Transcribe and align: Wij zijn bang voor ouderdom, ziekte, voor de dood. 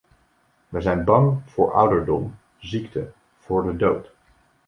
Wij 0.69 0.81
zijn 0.81 1.03
bang 1.03 1.41
voor 1.45 1.73
ouderdom, 1.73 2.35
ziekte, 2.59 3.11
voor 3.39 3.63
de 3.63 3.75
dood. 3.75 4.11